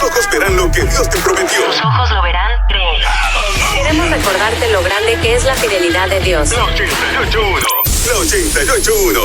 Tus 0.00 0.08
ojos 0.08 0.28
verán 0.32 0.56
lo 0.56 0.72
que 0.72 0.80
Dios 0.80 1.10
te 1.10 1.18
prometió. 1.18 1.62
Tus 1.66 1.80
ojos 1.84 2.10
lo 2.10 2.22
verán, 2.22 2.52
créelo. 2.68 3.06
Queremos 3.74 4.08
recordarte 4.08 4.72
lo 4.72 4.82
grande 4.82 5.18
que 5.20 5.34
es 5.34 5.44
la 5.44 5.54
fidelidad 5.54 6.08
de 6.08 6.20
Dios. 6.20 6.52
La 6.52 6.64
881. 6.64 7.58
La 8.06 8.18
881. 8.18 9.20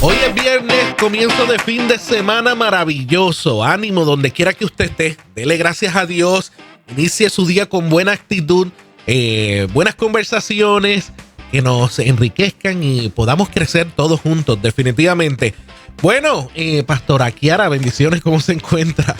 Hoy 0.00 0.16
es 0.26 0.34
viernes, 0.34 0.94
comienzo 0.98 1.46
de 1.46 1.60
fin 1.60 1.86
de 1.86 1.96
semana 1.96 2.56
maravilloso. 2.56 3.62
Ánimo 3.62 4.04
donde 4.04 4.32
quiera 4.32 4.52
que 4.52 4.64
usted 4.64 4.86
esté. 4.86 5.16
Dele 5.36 5.56
gracias 5.56 5.94
a 5.94 6.06
Dios. 6.06 6.50
Inicie 6.90 7.30
su 7.30 7.46
día 7.46 7.66
con 7.66 7.88
buena 7.88 8.10
actitud, 8.10 8.66
eh, 9.06 9.68
buenas 9.72 9.94
conversaciones 9.94 11.12
que 11.52 11.62
nos 11.62 12.00
enriquezcan 12.00 12.82
y 12.82 13.10
podamos 13.10 13.48
crecer 13.48 13.86
todos 13.94 14.20
juntos, 14.20 14.60
definitivamente. 14.60 15.54
Bueno, 16.02 16.48
eh, 16.54 16.82
Pastora 16.82 17.30
Kiara, 17.30 17.68
bendiciones, 17.68 18.22
¿cómo 18.22 18.40
se 18.40 18.52
encuentra? 18.52 19.14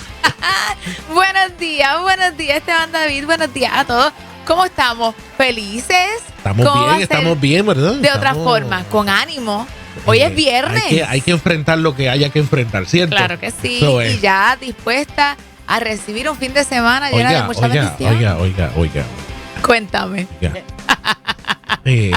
buenos 1.12 1.58
días, 1.58 2.00
buenos 2.00 2.36
días, 2.38 2.56
Esteban 2.56 2.90
David, 2.90 3.26
buenos 3.26 3.52
días 3.52 3.72
a 3.74 3.84
todos. 3.84 4.12
¿Cómo 4.46 4.64
estamos? 4.64 5.14
¿Felices? 5.36 6.08
Estamos 6.38 6.66
bien, 6.72 7.02
estamos 7.02 7.38
bien, 7.38 7.66
¿verdad? 7.66 7.96
De 7.96 8.10
otra 8.10 8.34
forma, 8.34 8.84
con 8.84 9.10
ánimo. 9.10 9.66
Hoy 10.06 10.20
es 10.20 10.34
viernes. 10.34 10.82
Hay 10.84 10.90
que, 10.96 11.04
hay 11.04 11.20
que, 11.20 11.30
enfrentar 11.32 11.76
lo 11.78 11.94
que 11.94 12.08
haya 12.08 12.30
que 12.30 12.38
enfrentar, 12.38 12.86
¿cierto? 12.86 13.14
Claro 13.14 13.38
que 13.38 13.50
sí. 13.50 13.84
Y 13.84 14.18
ya 14.20 14.56
dispuesta 14.58 15.36
a 15.66 15.80
recibir 15.80 16.30
un 16.30 16.36
fin 16.38 16.54
de 16.54 16.64
semana 16.64 17.10
lleno 17.10 17.30
de 17.30 17.42
mucha 17.42 17.66
oiga, 17.66 17.96
Oiga, 17.98 18.36
oiga, 18.38 18.72
oiga. 18.76 19.04
Cuéntame. 19.62 20.26
Eh, 21.84 22.12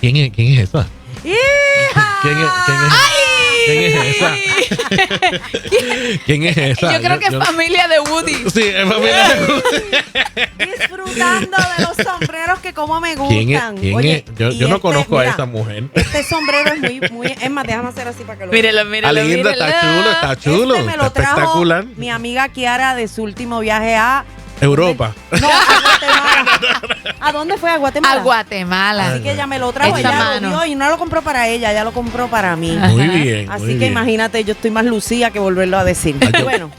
¿quién, 0.00 0.16
es, 0.16 0.32
¿Quién 0.32 0.54
es 0.54 0.68
esa? 0.68 0.86
¿Quién 1.22 1.34
es, 1.34 2.48
quién 2.66 2.78
es? 2.86 3.27
¿Quién 3.68 3.84
es 3.84 4.16
esa? 4.16 4.34
¿Quién 6.26 6.42
es 6.44 6.56
esa? 6.56 6.92
Yo 6.92 7.00
creo 7.00 7.18
que 7.18 7.26
es 7.26 7.46
familia 7.46 7.88
de 7.88 8.00
Woody. 8.00 8.50
Sí, 8.50 8.62
es 8.62 8.88
familia 8.88 9.28
de 9.28 9.44
Woody. 9.52 10.72
Disfrutando 10.78 11.56
de 11.76 11.82
los 11.84 11.96
sombreros 11.96 12.58
que 12.60 12.72
como 12.72 13.00
me 13.00 13.14
gustan. 13.16 13.36
¿Quién 13.46 13.50
es? 13.56 13.80
¿Quién 13.80 13.94
Oye, 13.94 14.24
es? 14.26 14.34
Yo, 14.36 14.50
yo 14.50 14.68
no 14.68 14.76
este, 14.76 14.80
conozco 14.80 15.16
mira, 15.16 15.30
a 15.30 15.34
esa 15.34 15.46
mujer. 15.46 15.84
Este 15.94 16.22
sombrero 16.24 16.72
es 16.72 16.80
muy, 16.80 17.00
muy. 17.10 17.26
Es 17.26 17.50
más, 17.50 17.66
déjame 17.66 17.88
hacer 17.88 18.08
así 18.08 18.24
para 18.24 18.38
que 18.38 18.46
lo 18.46 18.52
Mírelo, 18.52 18.84
mírelo. 18.84 19.12
Lindo, 19.12 19.50
mírelo. 19.50 19.50
está 19.66 19.80
chulo, 19.80 20.10
está 20.10 20.36
chulo. 20.36 20.74
Este 20.74 20.86
me 20.86 20.96
lo 20.96 21.06
está 21.06 21.20
trajo 21.20 21.38
espectacular. 21.40 21.84
mi 21.96 22.10
amiga 22.10 22.48
Kiara 22.48 22.94
de 22.94 23.08
su 23.08 23.22
último 23.22 23.60
viaje 23.60 23.94
a. 23.96 24.24
Europa. 24.60 25.14
No, 25.40 25.48
a 25.48 25.80
Guatemala. 25.80 27.12
¿A 27.20 27.32
dónde 27.32 27.56
fue? 27.58 27.70
¿A 27.70 27.76
Guatemala? 27.78 28.20
A 28.20 28.22
Guatemala. 28.24 29.08
Así 29.12 29.22
que 29.22 29.32
ella 29.32 29.46
me 29.46 29.58
lo 29.58 29.72
trajo, 29.72 29.96
Esta 29.96 30.08
ella 30.10 30.18
mano. 30.18 30.50
lo 30.50 30.56
dio 30.64 30.72
y 30.72 30.74
no 30.74 30.88
lo 30.90 30.98
compró 30.98 31.22
para 31.22 31.48
ella, 31.48 31.70
ella 31.70 31.84
lo 31.84 31.92
compró 31.92 32.28
para 32.28 32.56
mí. 32.56 32.76
Muy 32.76 33.08
bien. 33.08 33.50
Así 33.50 33.62
muy 33.64 33.72
que 33.74 33.78
bien. 33.80 33.92
imagínate, 33.92 34.42
yo 34.44 34.52
estoy 34.52 34.70
más 34.70 34.84
lucía 34.84 35.30
que 35.30 35.38
volverlo 35.38 35.78
a 35.78 35.84
decir. 35.84 36.16
Ay, 36.20 36.32
yo- 36.38 36.44
Bueno, 36.44 36.70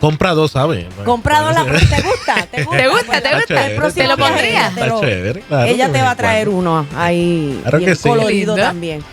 Compra 0.00 0.32
dos, 0.32 0.50
¿sabes? 0.50 0.86
comprado 1.04 1.52
la. 1.52 1.64
¿Te 1.64 1.70
gusta? 2.02 2.46
¿Te 2.50 2.64
gusta? 2.64 2.76
¿Te 2.76 2.88
gusta? 2.88 3.20
¿Te 3.20 3.30
la- 3.30 3.36
gusta? 3.36 3.66
el 3.68 3.76
próximo 3.76 4.02
¿Te 4.02 4.08
lo 4.08 4.16
viaje 4.16 4.32
pondrías? 4.32 4.72
ella 4.76 5.00
te 5.32 5.40
claro, 5.42 5.64
Ella 5.68 5.92
te 5.92 6.02
va 6.02 6.10
a 6.10 6.16
traer 6.16 6.48
cuando. 6.48 6.70
uno 6.80 6.86
ahí 6.96 7.60
Claro 7.62 7.78
bien 7.78 7.90
que 7.90 7.94
sí. 7.96 8.08
colorido 8.08 8.56
Lindo. 8.56 8.68
también. 8.68 9.04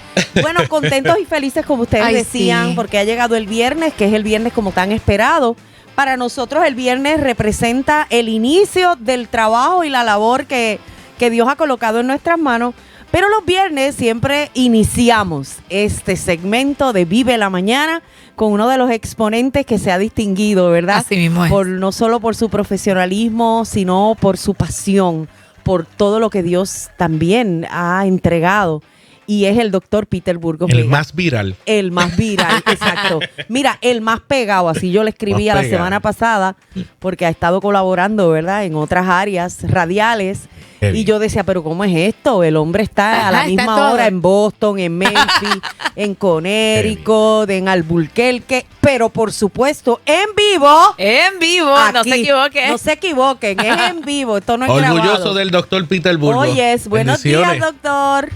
Bueno, 0.42 0.62
contentos 0.68 1.16
y 1.22 1.26
felices 1.26 1.64
como 1.64 1.84
ustedes 1.84 2.06
Ay, 2.06 2.16
decían, 2.16 2.70
sí. 2.70 2.74
porque 2.76 2.98
ha 2.98 3.04
llegado 3.04 3.36
el 3.36 3.46
viernes, 3.46 3.94
que 3.94 4.06
es 4.06 4.14
el 4.14 4.24
viernes 4.24 4.52
como 4.52 4.72
tan 4.72 4.92
esperado. 4.92 5.56
Para 6.00 6.16
nosotros 6.16 6.64
el 6.66 6.76
viernes 6.76 7.20
representa 7.20 8.08
el 8.10 8.30
inicio 8.30 8.96
del 8.96 9.28
trabajo 9.28 9.84
y 9.84 9.90
la 9.90 10.06
labor 10.06 10.46
que, 10.46 10.80
que 11.18 11.30
Dios 11.30 11.50
ha 11.50 11.58
colocado 11.58 12.00
en 12.00 12.08
nuestras 12.08 12.40
manos. 12.40 12.74
Pero 13.12 13.28
los 13.28 13.44
viernes 13.44 13.96
siempre 13.96 14.50
iniciamos 14.54 15.58
este 15.68 16.16
segmento 16.16 16.94
de 16.94 17.04
Vive 17.04 17.38
la 17.38 17.50
Mañana 17.50 18.02
con 18.38 18.54
uno 18.54 18.70
de 18.70 18.78
los 18.78 18.92
exponentes 18.92 19.66
que 19.66 19.78
se 19.78 19.92
ha 19.92 19.98
distinguido, 19.98 20.70
¿verdad? 20.70 21.00
Así 21.00 21.18
mismo 21.18 21.44
es. 21.44 21.52
por 21.52 21.68
no 21.68 21.92
solo 21.92 22.22
por 22.22 22.34
su 22.34 22.50
profesionalismo, 22.50 23.66
sino 23.66 24.16
por 24.22 24.38
su 24.38 24.54
pasión, 24.54 25.28
por 25.64 25.86
todo 25.86 26.22
lo 26.22 26.30
que 26.30 26.44
Dios 26.44 26.92
también 26.96 27.68
ha 27.72 28.06
entregado. 28.06 28.82
Y 29.30 29.46
es 29.46 29.60
el 29.60 29.70
doctor 29.70 30.08
Peter 30.08 30.38
Burgos 30.40 30.72
El 30.72 30.78
Vega. 30.78 30.90
más 30.90 31.14
viral. 31.14 31.56
El 31.68 31.92
más 31.92 32.18
viral, 32.18 32.64
exacto. 32.66 33.20
Mira, 33.48 33.78
el 33.82 34.02
más 34.02 34.22
pegado, 34.22 34.70
así 34.70 34.90
yo 34.92 35.04
le 35.04 35.12
escribía 35.12 35.54
la 35.54 35.62
pegado. 35.62 35.78
semana 35.78 36.00
pasada, 36.00 36.56
porque 36.98 37.28
ha 37.28 37.30
estado 37.30 37.62
colaborando, 37.62 38.30
¿verdad?, 38.32 38.66
en 38.66 38.74
otras 38.74 39.08
áreas 39.08 39.58
radiales. 39.70 40.50
Qué 40.80 40.90
Y 40.90 40.92
bien. 40.94 41.06
yo 41.06 41.20
decía, 41.20 41.44
pero 41.44 41.62
¿cómo 41.62 41.84
es 41.84 41.96
esto? 41.96 42.44
El 42.44 42.56
hombre 42.58 42.82
está 42.82 43.28
a 43.28 43.32
la 43.32 43.44
misma 43.46 43.66
todo. 43.76 43.92
hora 43.94 44.08
en 44.08 44.20
Boston, 44.20 44.80
en 44.80 44.98
Memphis, 44.98 45.60
en 45.96 46.16
Connecticut, 46.16 47.50
en 47.52 47.68
Albuquerque, 47.68 48.66
pero 48.82 49.10
por 49.10 49.32
supuesto 49.32 50.02
en 50.06 50.26
vivo. 50.36 50.96
En 50.98 51.38
vivo, 51.40 51.76
no 51.94 52.04
se 52.04 52.12
Aquí. 52.14 52.22
equivoque. 52.22 52.68
No 52.70 52.78
se 52.80 52.94
equivoquen, 52.94 53.60
es 53.60 53.80
en 53.92 54.02
vivo, 54.02 54.38
esto 54.38 54.58
no 54.58 54.66
es 54.66 54.72
Orgulloso 54.72 55.04
grabado. 55.04 55.34
del 55.36 55.52
doctor 55.52 55.88
Peter 55.88 56.18
Burgos. 56.18 56.48
Oye, 56.48 56.78
buenos 56.88 57.22
días, 57.22 57.60
doctor. 57.60 58.30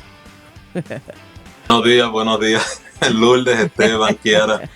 Buenos 1.67 1.85
días, 1.85 2.11
buenos 2.11 2.39
días. 2.39 2.81
Lourdes, 3.13 3.59
Esteban, 3.59 4.15
Kiara 4.15 4.69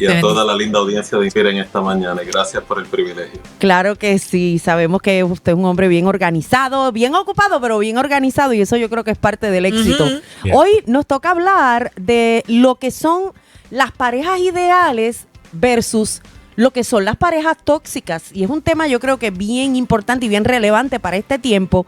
y 0.00 0.06
a 0.06 0.20
toda 0.20 0.44
la 0.44 0.54
linda 0.54 0.78
audiencia 0.78 1.18
de 1.18 1.24
Inspira 1.24 1.50
en 1.50 1.58
esta 1.58 1.80
mañana. 1.80 2.22
Y 2.22 2.26
gracias 2.26 2.62
por 2.62 2.78
el 2.78 2.86
privilegio. 2.86 3.40
Claro 3.58 3.96
que 3.96 4.18
sí, 4.18 4.58
sabemos 4.58 5.02
que 5.02 5.24
usted 5.24 5.52
es 5.52 5.58
un 5.58 5.64
hombre 5.64 5.88
bien 5.88 6.06
organizado, 6.06 6.92
bien 6.92 7.14
ocupado, 7.14 7.60
pero 7.60 7.78
bien 7.78 7.98
organizado 7.98 8.52
y 8.52 8.60
eso 8.60 8.76
yo 8.76 8.88
creo 8.88 9.04
que 9.04 9.10
es 9.10 9.18
parte 9.18 9.50
del 9.50 9.66
éxito. 9.66 10.08
Hoy 10.52 10.82
nos 10.86 11.06
toca 11.06 11.30
hablar 11.30 11.92
de 11.96 12.44
lo 12.46 12.76
que 12.76 12.90
son 12.90 13.32
las 13.70 13.92
parejas 13.92 14.40
ideales 14.40 15.26
versus 15.52 16.22
lo 16.56 16.70
que 16.70 16.84
son 16.84 17.04
las 17.04 17.16
parejas 17.16 17.56
tóxicas 17.64 18.30
y 18.32 18.44
es 18.44 18.50
un 18.50 18.60
tema 18.60 18.86
yo 18.86 19.00
creo 19.00 19.18
que 19.18 19.30
bien 19.30 19.74
importante 19.74 20.26
y 20.26 20.28
bien 20.28 20.44
relevante 20.44 21.00
para 21.00 21.16
este 21.16 21.38
tiempo. 21.38 21.86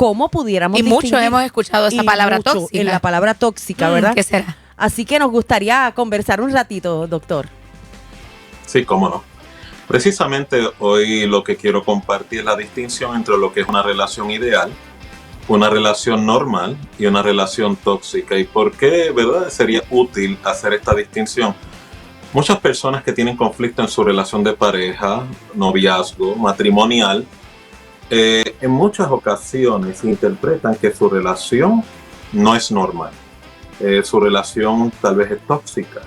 ¿Cómo 0.00 0.30
pudiéramos 0.30 0.80
Y 0.80 0.82
mucho 0.82 1.08
distinguir- 1.08 1.24
hemos 1.26 1.42
escuchado 1.42 1.88
esa 1.88 2.02
y 2.02 2.06
palabra 2.06 2.36
mucho 2.38 2.52
tóxica. 2.54 2.80
En 2.80 2.86
la 2.86 3.00
palabra 3.00 3.34
tóxica, 3.34 3.90
Mm, 3.90 3.92
¿verdad? 3.92 4.14
¿Qué 4.14 4.22
será? 4.22 4.56
Así 4.78 5.04
que 5.04 5.18
nos 5.18 5.30
gustaría 5.30 5.92
conversar 5.94 6.40
un 6.40 6.50
ratito, 6.52 7.06
doctor. 7.06 7.48
Sí, 8.64 8.86
cómo 8.86 9.10
no. 9.10 9.22
Precisamente 9.86 10.58
hoy 10.78 11.26
lo 11.26 11.44
que 11.44 11.56
quiero 11.56 11.84
compartir 11.84 12.38
es 12.38 12.44
la 12.46 12.56
distinción 12.56 13.14
entre 13.14 13.36
lo 13.36 13.52
que 13.52 13.60
es 13.60 13.68
una 13.68 13.82
relación 13.82 14.30
ideal, 14.30 14.70
una 15.48 15.68
relación 15.68 16.24
normal 16.24 16.78
y 16.98 17.04
una 17.04 17.20
relación 17.22 17.76
tóxica. 17.76 18.38
¿Y 18.38 18.44
por 18.44 18.72
qué, 18.72 19.10
verdad, 19.10 19.50
sería 19.50 19.82
útil 19.90 20.38
hacer 20.44 20.72
esta 20.72 20.94
distinción? 20.94 21.54
Muchas 22.32 22.58
personas 22.58 23.02
que 23.04 23.12
tienen 23.12 23.36
conflicto 23.36 23.82
en 23.82 23.88
su 23.88 24.02
relación 24.02 24.42
de 24.44 24.54
pareja, 24.54 25.24
noviazgo, 25.52 26.36
matrimonial, 26.36 27.26
eh, 28.10 28.56
en 28.60 28.70
muchas 28.70 29.08
ocasiones 29.10 30.02
interpretan 30.04 30.74
que 30.74 30.92
su 30.92 31.08
relación 31.08 31.82
no 32.32 32.54
es 32.54 32.70
normal. 32.70 33.12
Eh, 33.78 34.02
su 34.04 34.20
relación 34.20 34.92
tal 35.00 35.16
vez 35.16 35.30
es 35.30 35.46
tóxica 35.46 36.02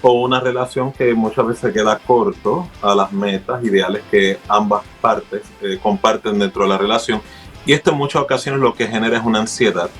o 0.00 0.12
una 0.12 0.40
relación 0.40 0.92
que 0.92 1.14
muchas 1.14 1.46
veces 1.46 1.72
queda 1.72 1.98
corto 1.98 2.68
a 2.80 2.94
las 2.94 3.12
metas 3.12 3.62
ideales 3.64 4.02
que 4.10 4.38
ambas 4.48 4.82
partes 5.00 5.42
eh, 5.60 5.78
comparten 5.82 6.38
dentro 6.38 6.62
de 6.62 6.68
la 6.68 6.78
relación. 6.78 7.20
Y 7.64 7.72
esto 7.72 7.90
en 7.90 7.98
muchas 7.98 8.22
ocasiones 8.22 8.60
lo 8.60 8.74
que 8.74 8.86
genera 8.86 9.18
es 9.18 9.24
una 9.24 9.40
ansiedad, 9.40 9.90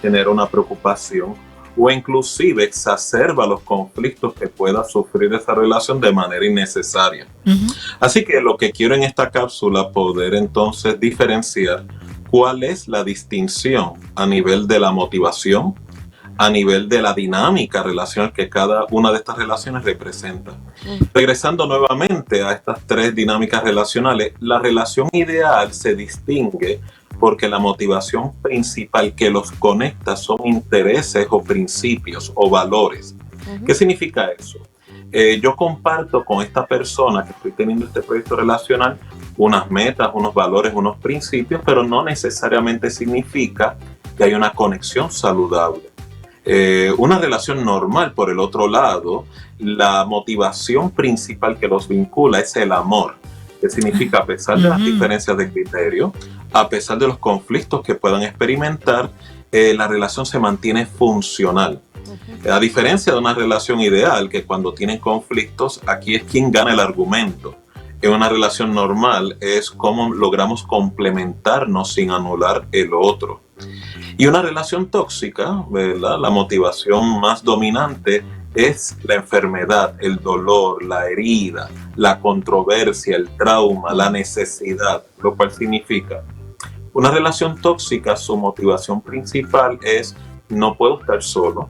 genera 0.00 0.30
una 0.30 0.46
preocupación 0.46 1.34
o 1.76 1.90
inclusive 1.90 2.64
exacerba 2.64 3.46
los 3.46 3.60
conflictos 3.60 4.34
que 4.34 4.46
pueda 4.48 4.84
sufrir 4.84 5.32
esa 5.34 5.54
relación 5.54 6.00
de 6.00 6.12
manera 6.12 6.44
innecesaria. 6.44 7.26
Así 7.98 8.24
que 8.24 8.40
lo 8.40 8.56
que 8.56 8.72
quiero 8.72 8.94
en 8.94 9.02
esta 9.02 9.30
cápsula 9.30 9.90
poder 9.90 10.34
entonces 10.34 10.98
diferenciar 10.98 11.84
cuál 12.30 12.62
es 12.62 12.88
la 12.88 13.04
distinción 13.04 13.92
a 14.14 14.26
nivel 14.26 14.66
de 14.66 14.80
la 14.80 14.90
motivación, 14.90 15.74
a 16.38 16.48
nivel 16.48 16.88
de 16.88 17.02
la 17.02 17.12
dinámica 17.12 17.82
relacional 17.82 18.32
que 18.32 18.48
cada 18.48 18.86
una 18.90 19.10
de 19.10 19.18
estas 19.18 19.36
relaciones 19.36 19.84
representa. 19.84 20.52
Regresando 21.12 21.66
nuevamente 21.66 22.42
a 22.42 22.52
estas 22.52 22.86
tres 22.86 23.14
dinámicas 23.14 23.62
relacionales, 23.62 24.32
la 24.40 24.58
relación 24.58 25.08
ideal 25.12 25.72
se 25.72 25.94
distingue 25.94 26.80
porque 27.22 27.48
la 27.48 27.60
motivación 27.60 28.32
principal 28.42 29.14
que 29.14 29.30
los 29.30 29.52
conecta 29.52 30.16
son 30.16 30.44
intereses 30.44 31.24
o 31.30 31.40
principios 31.40 32.32
o 32.34 32.50
valores. 32.50 33.14
¿Qué 33.64 33.76
significa 33.76 34.26
eso? 34.36 34.58
Eh, 35.12 35.38
yo 35.40 35.54
comparto 35.54 36.24
con 36.24 36.42
esta 36.42 36.66
persona 36.66 37.24
que 37.24 37.30
estoy 37.30 37.52
teniendo 37.52 37.86
este 37.86 38.02
proyecto 38.02 38.34
relacional 38.34 38.98
unas 39.36 39.70
metas, 39.70 40.10
unos 40.14 40.34
valores, 40.34 40.72
unos 40.74 40.96
principios, 40.96 41.62
pero 41.64 41.84
no 41.84 42.02
necesariamente 42.02 42.90
significa 42.90 43.76
que 44.16 44.24
hay 44.24 44.34
una 44.34 44.52
conexión 44.52 45.12
saludable. 45.12 45.92
Eh, 46.44 46.92
una 46.98 47.20
relación 47.20 47.64
normal, 47.64 48.14
por 48.14 48.30
el 48.30 48.40
otro 48.40 48.66
lado, 48.66 49.26
la 49.60 50.04
motivación 50.04 50.90
principal 50.90 51.56
que 51.56 51.68
los 51.68 51.86
vincula 51.86 52.40
es 52.40 52.56
el 52.56 52.72
amor, 52.72 53.14
que 53.60 53.70
significa 53.70 54.18
a 54.18 54.26
pesar 54.26 54.58
de 54.58 54.68
las 54.68 54.80
diferencias 54.80 55.36
de 55.36 55.52
criterio, 55.52 56.12
a 56.52 56.68
pesar 56.68 56.98
de 56.98 57.08
los 57.08 57.18
conflictos 57.18 57.82
que 57.82 57.94
puedan 57.94 58.22
experimentar, 58.22 59.10
eh, 59.50 59.74
la 59.74 59.86
relación 59.86 60.24
se 60.26 60.38
mantiene 60.38 60.86
funcional. 60.86 61.80
A 62.50 62.58
diferencia 62.58 63.12
de 63.12 63.18
una 63.18 63.34
relación 63.34 63.80
ideal, 63.80 64.28
que 64.28 64.44
cuando 64.44 64.72
tienen 64.72 64.98
conflictos, 64.98 65.80
aquí 65.86 66.14
es 66.14 66.24
quien 66.24 66.50
gana 66.50 66.72
el 66.72 66.80
argumento. 66.80 67.56
en 68.00 68.12
una 68.12 68.28
relación 68.28 68.74
normal 68.74 69.36
es 69.40 69.70
cómo 69.70 70.12
logramos 70.12 70.64
complementarnos 70.64 71.92
sin 71.92 72.10
anular 72.10 72.66
el 72.72 72.94
otro. 72.94 73.42
Y 74.18 74.26
una 74.26 74.42
relación 74.42 74.90
tóxica, 74.90 75.64
¿verdad? 75.70 76.18
La 76.18 76.28
motivación 76.30 77.20
más 77.20 77.44
dominante 77.44 78.24
es 78.56 78.96
la 79.04 79.14
enfermedad, 79.14 79.94
el 80.00 80.16
dolor, 80.16 80.82
la 80.82 81.06
herida, 81.06 81.70
la 81.94 82.18
controversia, 82.18 83.14
el 83.14 83.28
trauma, 83.36 83.94
la 83.94 84.10
necesidad, 84.10 85.04
lo 85.22 85.36
cual 85.36 85.52
significa 85.52 86.24
una 86.92 87.10
relación 87.10 87.60
tóxica, 87.60 88.16
su 88.16 88.36
motivación 88.36 89.00
principal 89.00 89.78
es 89.82 90.16
no 90.48 90.76
puedo 90.76 91.00
estar 91.00 91.22
solo, 91.22 91.68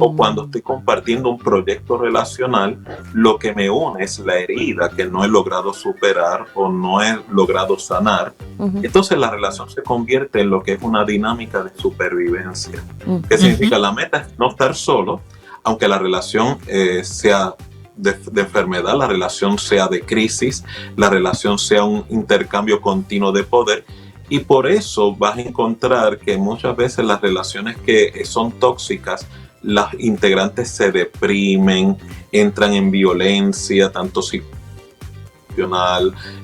o 0.00 0.16
cuando 0.16 0.44
estoy 0.44 0.62
compartiendo 0.62 1.30
un 1.30 1.38
proyecto 1.38 1.96
relacional, 1.96 2.78
lo 3.12 3.38
que 3.38 3.54
me 3.54 3.70
une 3.70 4.02
es 4.02 4.18
la 4.18 4.36
herida 4.36 4.90
que 4.90 5.06
no 5.06 5.24
he 5.24 5.28
logrado 5.28 5.72
superar 5.72 6.46
o 6.54 6.68
no 6.68 7.02
he 7.02 7.18
logrado 7.30 7.78
sanar. 7.78 8.34
Entonces 8.82 9.16
la 9.16 9.30
relación 9.30 9.70
se 9.70 9.82
convierte 9.82 10.40
en 10.40 10.50
lo 10.50 10.62
que 10.62 10.72
es 10.72 10.82
una 10.82 11.04
dinámica 11.04 11.62
de 11.62 11.70
supervivencia. 11.76 12.82
¿Qué 13.28 13.38
significa? 13.38 13.78
La 13.78 13.92
meta 13.92 14.18
es 14.18 14.38
no 14.38 14.50
estar 14.50 14.74
solo, 14.74 15.20
aunque 15.62 15.86
la 15.86 15.98
relación 15.98 16.58
eh, 16.66 17.04
sea 17.04 17.54
de, 17.94 18.12
de, 18.12 18.40
enfermedad, 18.42 18.96
la 18.96 19.06
relación 19.06 19.58
sea 19.58 19.86
de 19.88 20.02
crisis, 20.02 20.64
la 20.96 21.08
relación 21.08 21.58
sea 21.58 21.84
un 21.84 22.04
intercambio 22.10 22.80
continuo 22.80 23.32
de 23.32 23.44
poder. 23.44 23.84
Y 24.28 24.40
por 24.40 24.66
eso 24.66 25.14
vas 25.14 25.38
a 25.38 25.42
encontrar 25.42 26.18
que 26.18 26.36
muchas 26.36 26.76
veces 26.76 27.04
las 27.04 27.20
relaciones 27.20 27.76
que 27.76 28.24
son 28.24 28.52
tóxicas 28.52 29.26
las 29.62 29.94
integrantes 29.98 30.70
se 30.70 30.92
deprimen, 30.92 31.96
entran 32.30 32.72
en 32.74 32.90
violencia, 32.90 33.90
tanto 33.90 34.22
psicológica, 34.22 34.56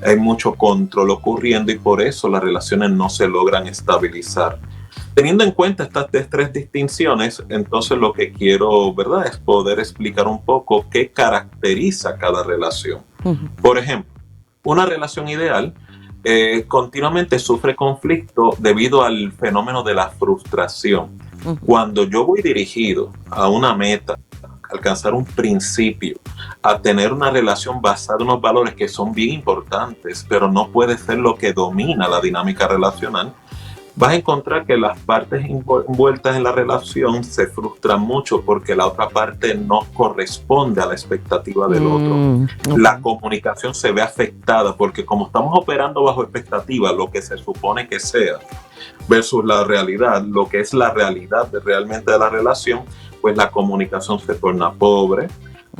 hay 0.05 0.17
mucho 0.17 0.55
control 0.55 1.11
ocurriendo 1.11 1.70
y 1.70 1.79
por 1.79 2.00
eso 2.00 2.29
las 2.29 2.43
relaciones 2.43 2.90
no 2.90 3.08
se 3.08 3.29
logran 3.29 3.67
estabilizar. 3.67 4.58
Teniendo 5.14 5.44
en 5.44 5.52
cuenta 5.52 5.84
estas 5.84 6.06
tres 6.31 6.52
distinciones, 6.52 7.43
entonces 7.50 7.99
lo 7.99 8.12
que 8.12 8.32
quiero, 8.32 8.94
¿verdad?, 8.94 9.26
es 9.26 9.37
poder 9.37 9.79
explicar 9.79 10.26
un 10.26 10.43
poco 10.43 10.87
qué 10.90 11.11
caracteriza 11.11 12.17
cada 12.17 12.43
relación. 12.43 13.02
Por 13.61 13.79
ejemplo, 13.79 14.11
una 14.64 14.87
relación 14.87 15.29
ideal 15.29 15.75
eh, 16.24 16.64
continuamente 16.69 17.38
sufre 17.38 17.74
conflicto 17.74 18.54
debido 18.58 19.02
al 19.02 19.32
fenómeno 19.32 19.82
de 19.82 19.94
la 19.94 20.08
frustración. 20.08 21.19
Cuando 21.66 22.04
yo 22.04 22.24
voy 22.24 22.40
dirigido 22.40 23.10
a 23.28 23.48
una 23.48 23.74
meta, 23.74 24.16
a 24.42 24.72
alcanzar 24.72 25.12
un 25.12 25.24
principio, 25.24 26.16
a 26.62 26.78
tener 26.78 27.12
una 27.12 27.30
relación 27.30 27.82
basada 27.82 28.19
en 28.20 28.28
unos 28.28 28.40
valores 28.40 28.74
que 28.74 28.86
son 28.86 29.12
bien 29.12 29.30
importantes, 29.30 30.24
pero 30.28 30.50
no 30.50 30.70
puede 30.70 30.96
ser 30.96 31.19
lo 31.19 31.34
que 31.34 31.52
domina 31.52 32.06
la 32.06 32.20
dinámica 32.20 32.69
relacional, 32.69 33.34
vas 33.94 34.11
a 34.11 34.15
encontrar 34.15 34.65
que 34.65 34.77
las 34.77 34.99
partes 35.00 35.44
envueltas 35.44 36.37
en 36.37 36.44
la 36.44 36.53
relación 36.53 37.23
se 37.25 37.47
frustran 37.47 38.00
mucho 38.00 38.43
porque 38.43 38.75
la 38.75 38.87
otra 38.87 39.09
parte 39.09 39.55
no 39.55 39.87
corresponde 39.93 40.81
a 40.81 40.87
la 40.87 40.93
expectativa 40.94 41.69
del 41.69 41.87
otro. 41.87 42.15
Mm, 42.15 42.47
La 42.79 43.00
comunicación 43.00 43.75
se 43.75 43.93
ve 43.93 44.03
afectada 44.03 44.77
porque 44.77 45.05
como 45.05 45.27
estamos 45.27 45.59
operando 45.59 46.03
bajo 46.03 46.23
expectativa, 46.23 46.93
lo 46.93 47.11
que 47.11 47.21
se 47.21 47.37
supone 47.37 47.87
que 47.87 48.00
sea, 48.00 48.39
versus 49.09 49.44
la 49.44 49.65
realidad, 49.65 50.23
lo 50.25 50.49
que 50.49 50.61
es 50.61 50.73
la 50.73 50.91
realidad 50.91 51.49
de, 51.49 51.61
realmente 51.61 52.11
de 52.11 52.19
la 52.19 52.31
relación, 52.31 52.83
pues 53.21 53.37
la 53.37 53.50
comunicación 53.50 54.19
se 54.19 54.35
torna 54.35 54.73
pobre. 54.73 55.29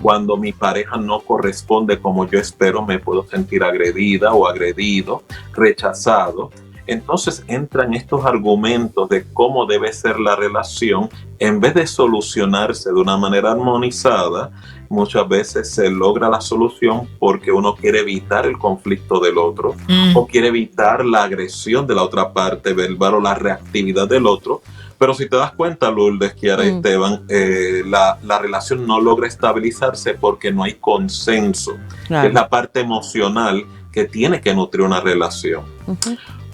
Cuando 0.01 0.37
mi 0.37 0.53
pareja 0.53 0.97
no 0.97 1.21
corresponde 1.21 1.99
como 2.01 2.27
yo 2.27 2.39
espero, 2.39 2.85
me 2.85 2.99
puedo 2.99 3.27
sentir 3.27 3.63
agredida 3.63 4.33
o 4.33 4.47
agredido, 4.47 5.23
rechazado. 5.53 6.51
Entonces 6.93 7.45
entran 7.49 7.95
estos 7.95 8.25
argumentos 8.25 9.09
de 9.09 9.25
cómo 9.33 9.67
debe 9.67 9.93
ser 9.93 10.19
la 10.21 10.37
relación, 10.37 11.09
en 11.39 11.61
vez 11.61 11.75
de 11.75 11.87
solucionarse 11.87 12.91
de 12.93 13.01
una 13.01 13.17
manera 13.17 13.53
armonizada, 13.53 14.51
muchas 14.89 15.27
veces 15.27 15.71
se 15.73 15.91
logra 15.91 16.29
la 16.29 16.41
solución 16.41 17.09
porque 17.19 17.51
uno 17.51 17.75
quiere 17.75 18.01
evitar 18.01 18.47
el 18.47 18.59
conflicto 18.59 19.19
del 19.21 19.39
otro 19.39 19.75
Mm. 19.89 20.17
o 20.17 20.27
quiere 20.27 20.49
evitar 20.49 21.05
la 21.05 21.25
agresión 21.25 21.87
de 21.87 21.95
la 21.95 22.03
otra 22.03 22.33
parte 22.33 22.75
verbal 22.75 23.15
o 23.15 23.21
la 23.21 23.35
reactividad 23.35 24.07
del 24.07 24.27
otro. 24.27 24.61
Pero 24.99 25.15
si 25.15 25.29
te 25.29 25.35
das 25.37 25.53
cuenta, 25.53 25.91
Lourdes, 25.91 26.35
Kiara 26.35 26.65
y 26.65 26.71
Mm. 26.73 26.77
Esteban, 26.77 27.23
eh, 27.29 27.83
la, 27.87 28.19
la 28.23 28.39
relación 28.39 28.87
no 28.87 29.01
logra 29.01 29.27
estabilizarse 29.27 30.15
porque 30.15 30.53
no 30.53 30.63
hay 30.63 30.75
consenso, 30.75 31.73
que 32.03 32.07
Claro. 32.09 32.29
es 32.29 32.35
la 32.35 32.49
parte 32.49 32.81
emocional 32.81 33.65
que 33.91 34.05
tiene 34.05 34.41
que 34.41 34.55
nutrir 34.55 34.83
una 34.85 35.01
relación. 35.01 35.63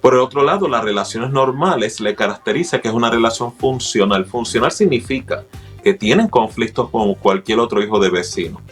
Por 0.09 0.15
el 0.15 0.23
otro 0.23 0.43
lado, 0.43 0.69
las 0.69 0.83
relaciones 0.83 1.33
normales 1.33 2.01
le 2.01 2.15
caracteriza 2.15 2.81
que 2.81 2.89
es 2.89 2.95
una 2.95 3.11
relación 3.11 3.53
funcional. 3.53 4.25
Funcional 4.25 4.73
significa 4.73 5.45
que 5.85 5.93
tienen 5.93 6.29
conflictos 6.29 6.89
como 6.89 7.15
cualquier 7.15 7.59
otro 7.59 7.83
hijo 7.83 8.01
de 8.01 8.09
vecino, 8.09 8.63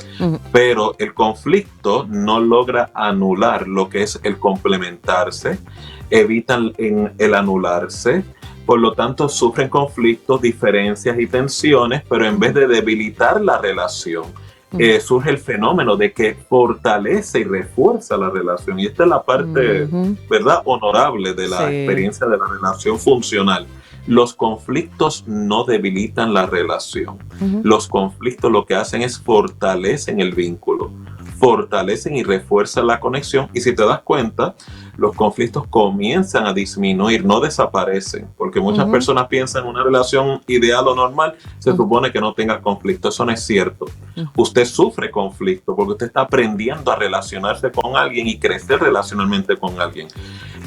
pero 0.51 0.95
el 0.99 1.13
conflicto 1.13 2.07
no 2.09 2.41
logra 2.41 2.91
anular 2.95 3.69
lo 3.69 3.91
que 3.91 4.03
es 4.03 4.19
el 4.23 4.39
complementarse, 4.39 5.59
evitan 6.09 6.73
en 6.79 7.13
el 7.19 7.35
anularse, 7.35 8.25
por 8.65 8.81
lo 8.81 8.95
tanto 8.95 9.29
sufren 9.29 9.69
conflictos, 9.69 10.41
diferencias 10.41 11.21
y 11.21 11.27
tensiones, 11.27 12.03
pero 12.09 12.27
en 12.27 12.39
vez 12.39 12.55
de 12.55 12.67
debilitar 12.67 13.43
la 13.43 13.59
relación, 13.59 14.25
eh, 14.79 15.01
surge 15.01 15.31
el 15.31 15.39
fenómeno 15.39 15.97
de 15.97 16.13
que 16.13 16.35
fortalece 16.35 17.41
y 17.41 17.45
refuerza 17.45 18.17
la 18.17 18.31
relación. 18.31 18.79
Y 18.81 18.87
esta 18.87 19.05
es 19.05 19.09
la 19.09 19.23
parte. 19.23 19.89
¿verdad? 20.29 20.63
Honorable 20.65 21.35
de 21.35 21.49
la 21.49 21.69
Sí. 21.69 21.75
experiencia 21.75 22.27
de 22.27 22.37
la 22.37 22.45
relación 22.47 22.99
funcional. 22.99 23.67
Los 24.07 24.35
conflictos 24.35 25.25
no 25.27 25.65
debilitan 25.65 26.33
la 26.35 26.47
relación. 26.47 27.19
Los 27.65 27.89
conflictos 27.89 28.53
lo 28.53 28.65
que 28.67 28.75
hacen 28.77 29.03
es 29.03 29.19
fortalecen 29.19 30.21
el 30.21 30.33
vínculo, 30.33 30.91
fortalecen 31.39 32.17
y 32.17 32.23
refuerzan 32.23 32.87
la 32.87 33.01
conexión. 33.01 33.49
Y 33.53 33.61
si 33.61 33.75
te 33.75 33.85
das 33.85 34.01
cuenta, 34.03 34.55
los 34.97 35.15
conflictos 35.15 35.67
comienzan 35.69 36.47
a 36.47 36.53
disminuir, 36.53 37.25
no 37.25 37.41
desaparecen, 37.41 38.29
porque 38.37 38.61
muchas 38.61 38.89
personas 38.89 39.27
piensan 39.29 39.65
en 39.65 39.71
una 39.71 39.85
relación 39.85 40.41
ideal 40.47 40.87
o 40.89 40.95
normal, 40.95 41.35
se 41.59 41.75
supone 41.77 42.11
que 42.11 42.21
no 42.21 42.33
tenga 42.33 42.61
conflicto. 42.61 43.09
Eso 43.09 43.25
no 43.25 43.33
es 43.33 43.45
cierto. 43.45 43.87
Usted 44.37 44.65
sufre 44.65 45.11
conflicto 45.11 45.77
porque 45.77 45.93
usted 45.93 46.07
está 46.07 46.23
aprendiendo 46.23 46.91
a 46.91 46.97
relacionarse 46.97 47.71
con 47.71 47.97
alguien 47.97 48.27
y 48.27 48.39
crecer 48.39 48.81
relacionalmente 48.81 49.57
con 49.57 49.81
alguien. 49.81 50.09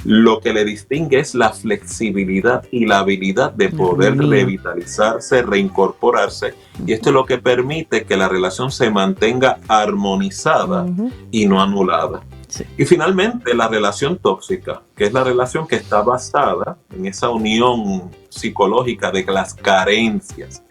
Lo 0.06 0.40
que 0.40 0.54
le 0.54 0.66
distingue 0.66 1.20
es 1.20 1.36
la 1.36 1.50
flexibilidad 1.50 2.64
y 2.72 2.86
la 2.86 3.00
habilidad 3.00 3.52
de 3.52 3.70
poder 3.70 4.18
revitalizarse, 4.18 5.42
reincorporarse. 5.42 6.54
Y 6.86 6.94
esto 6.94 7.10
es 7.10 7.14
lo 7.14 7.26
que 7.26 7.38
permite 7.38 8.06
que 8.06 8.16
la 8.16 8.30
relación 8.30 8.72
se 8.72 8.90
mantenga 8.90 9.60
armonizada 9.68 10.86
y 11.32 11.46
no 11.46 11.62
anulada. 11.62 12.22
Sí. 12.48 12.64
Y 12.78 12.86
finalmente, 12.86 13.54
la 13.54 13.68
relación 13.68 14.18
tóxica, 14.18 14.82
que 14.96 15.06
es 15.06 15.14
la 15.14 15.24
relación 15.24 15.68
que 15.68 15.76
está 15.76 16.02
basada 16.02 16.78
en 16.96 17.06
esa 17.06 17.30
unión 17.30 18.10
psicológica 18.30 19.12
de 19.12 19.24
las 19.26 19.54
carencias, 19.54 20.64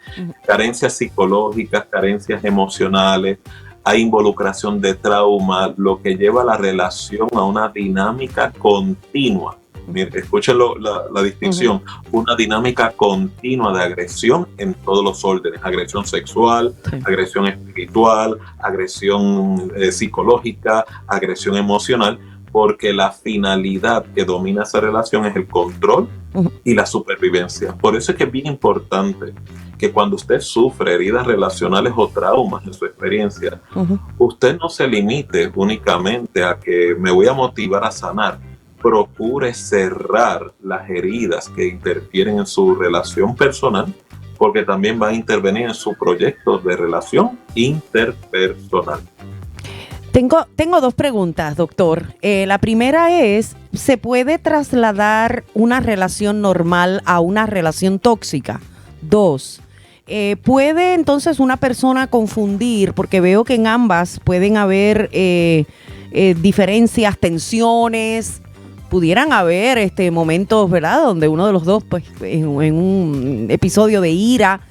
carencias 0.45 0.95
psicológicas, 0.95 1.87
carencias 1.89 2.45
emocionales, 2.45 3.39
hay 3.89 4.03
involucración 4.03 4.83
de 4.83 4.93
trauma, 4.95 5.73
lo 5.79 6.03
que 6.03 6.15
lleva 6.15 6.43
a 6.43 6.45
la 6.45 6.57
relación 6.59 7.27
a 7.35 7.43
una 7.43 7.71
dinámica 7.71 8.53
continua. 8.59 9.57
Miren, 9.87 10.15
escúchenlo 10.15 10.77
la, 10.79 11.05
la 11.11 11.23
distinción, 11.23 11.81
una 12.13 12.37
dinámica 12.37 12.93
continua 12.95 13.73
de 13.73 13.83
agresión 13.85 14.47
en 14.59 14.75
todos 14.75 15.03
los 15.03 15.25
órdenes, 15.25 15.59
agresión 15.63 16.05
sexual, 16.05 16.75
Sí. 16.91 16.99
agresión 17.07 17.47
espiritual, 17.47 18.37
agresión 18.59 19.73
eh, 19.75 19.91
psicológica, 19.91 20.85
agresión 21.07 21.57
emocional, 21.57 22.19
porque 22.53 22.93
la 22.93 23.11
finalidad 23.13 24.05
que 24.15 24.27
domina 24.27 24.65
esa 24.65 24.81
relación 24.81 25.25
es 25.25 25.35
el 25.35 25.47
control. 25.47 26.09
Y 26.65 26.75
la 26.75 26.87
supervivencia. 26.87 27.75
Por 27.75 27.97
eso 27.97 28.13
es 28.13 28.19
que 28.19 28.25
es 28.25 28.33
bien 28.33 28.47
importante 28.47 29.33
que 29.79 29.93
cuando 29.93 30.17
usted 30.17 30.41
sufre 30.41 30.95
heridas 30.95 31.27
relacionales 31.27 31.93
o 31.97 32.09
traumas 32.09 32.67
en 32.67 32.73
su 32.75 32.85
experiencia, 32.85 33.61
Ujú. 33.75 33.99
usted 34.19 34.59
no 34.59 34.69
se 34.69 34.87
limite 34.89 35.51
únicamente 35.55 36.43
a 36.43 36.59
que 36.59 36.97
me 36.99 37.11
voy 37.11 37.29
a 37.29 37.33
motivar 37.33 37.85
a 37.85 37.91
sanar. 37.91 38.39
Procure 38.83 39.55
cerrar 39.55 40.53
las 40.63 40.89
heridas 40.91 41.49
que 41.49 41.67
interfieren 41.67 42.39
en 42.39 42.47
su 42.47 42.75
relación 42.75 43.35
personal, 43.35 43.93
porque 44.37 44.63
también 44.63 45.01
va 45.01 45.09
a 45.09 45.15
intervenir 45.15 45.65
en 45.65 45.75
su 45.75 45.95
proyecto 45.95 46.59
de 46.59 46.77
relación 46.77 47.39
interpersonal. 47.55 49.01
Tengo, 50.19 50.49
tengo 50.57 50.81
dos 50.81 50.95
preguntas, 50.95 51.55
doctor. 51.55 52.13
Eh, 52.23 52.45
la 52.49 52.59
primera 52.59 53.21
es, 53.23 53.55
¿se 53.73 53.99
puede 53.99 54.41
trasladar 54.41 55.45
una 55.55 55.79
relación 55.79 56.41
normal 56.41 57.03
a 57.05 57.21
una 57.21 57.47
relación 57.47 58.01
tóxica? 58.01 58.61
Dos, 59.01 59.61
eh, 60.09 60.35
¿puede 60.43 60.95
entonces 60.95 61.39
una 61.39 61.57
persona 61.57 62.09
confundir, 62.09 62.95
porque 62.95 63.21
veo 63.21 63.45
que 63.45 63.55
en 63.55 63.69
ambas 63.69 64.19
pueden 64.19 64.57
haber 64.57 65.09
eh, 65.13 65.67
diferencias, 66.41 67.17
tensiones, 67.17 68.43
pudieran 68.91 69.33
haber 69.33 69.79
este 69.79 70.11
momentos, 70.11 70.69
¿verdad? 70.69 71.05
Donde 71.05 71.29
uno 71.29 71.47
de 71.47 71.53
los 71.53 71.65
dos, 71.65 71.85
pues, 71.89 72.03
en, 72.23 72.45
un 72.49 73.47
episodio 73.51 74.01
de 74.01 74.11
ira, 74.11 74.63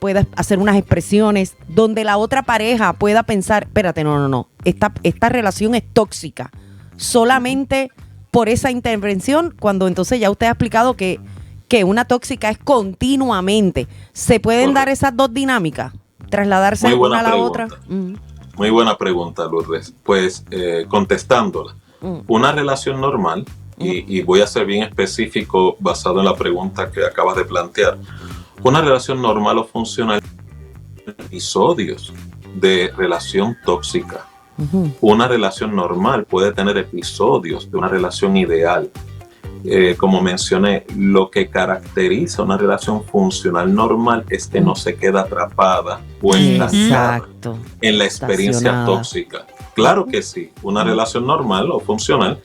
pueda 0.00 0.26
hacer 0.36 0.58
unas 0.58 0.76
expresiones, 0.76 1.54
donde 1.66 2.04
la 2.04 2.18
otra 2.18 2.42
pareja 2.42 2.92
pueda 2.92 3.22
pensar, 3.22 3.64
espérate, 3.64 4.04
no, 4.04 4.18
no, 4.18 4.28
no, 4.28 4.48
esta, 4.66 4.92
esta 5.02 5.28
relación 5.28 5.74
es 5.74 5.84
tóxica. 5.92 6.50
Solamente 6.96 7.90
por 8.30 8.48
esa 8.48 8.70
intervención, 8.70 9.54
cuando 9.58 9.86
entonces 9.86 10.20
ya 10.20 10.30
usted 10.30 10.46
ha 10.46 10.50
explicado 10.50 10.94
que, 10.94 11.20
que 11.68 11.84
una 11.84 12.04
tóxica 12.04 12.50
es 12.50 12.58
continuamente. 12.58 13.88
¿Se 14.12 14.40
pueden 14.40 14.74
dar 14.74 14.88
esas 14.88 15.16
dos 15.16 15.32
dinámicas? 15.32 15.92
Trasladarse 16.28 16.92
una 16.92 17.20
a 17.20 17.22
la 17.22 17.30
pregunta. 17.30 17.64
otra. 17.64 17.78
Mm, 17.88 18.14
Muy 18.56 18.70
buena 18.70 18.98
pregunta, 18.98 19.44
Lourdes. 19.44 19.94
Pues 20.02 20.44
eh, 20.50 20.84
contestándola, 20.88 21.76
mm. 22.00 22.18
una 22.26 22.52
relación 22.52 23.00
normal, 23.00 23.44
y, 23.78 24.18
y 24.18 24.22
voy 24.22 24.40
a 24.40 24.46
ser 24.46 24.66
bien 24.66 24.82
específico 24.82 25.76
basado 25.78 26.18
en 26.18 26.24
la 26.24 26.34
pregunta 26.34 26.90
que 26.90 27.04
acabas 27.04 27.36
de 27.36 27.44
plantear, 27.44 27.98
una 28.62 28.80
relación 28.80 29.22
normal 29.22 29.58
o 29.58 29.64
funcional 29.64 30.20
episodios 31.06 32.12
de 32.54 32.90
relación 32.96 33.56
tóxica. 33.64 34.26
Una 35.00 35.28
relación 35.28 35.76
normal 35.76 36.24
puede 36.24 36.52
tener 36.52 36.76
episodios 36.78 37.70
de 37.70 37.76
una 37.76 37.88
relación 37.88 38.36
ideal. 38.36 38.90
Eh, 39.64 39.96
como 39.98 40.20
mencioné, 40.20 40.84
lo 40.96 41.30
que 41.30 41.48
caracteriza 41.48 42.42
una 42.42 42.56
relación 42.56 43.02
funcional 43.04 43.74
normal 43.74 44.24
es 44.30 44.46
que 44.46 44.60
no 44.60 44.74
se 44.76 44.94
queda 44.96 45.22
atrapada 45.22 46.00
o 46.22 46.34
estancada 46.34 47.16
Exacto. 47.16 47.58
en 47.80 47.98
la 47.98 48.04
experiencia 48.04 48.84
tóxica. 48.84 49.46
Claro 49.74 50.06
que 50.06 50.22
sí, 50.22 50.52
una 50.62 50.84
relación 50.84 51.26
normal 51.26 51.70
o 51.70 51.80
funcional 51.80 52.40